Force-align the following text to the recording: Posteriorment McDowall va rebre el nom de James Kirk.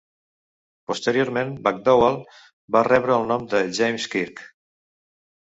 Posteriorment 0.91 1.51
McDowall 1.65 2.17
va 2.77 2.83
rebre 2.89 3.15
el 3.19 3.29
nom 3.33 3.47
de 3.53 3.61
James 3.83 4.09
Kirk. 4.17 4.43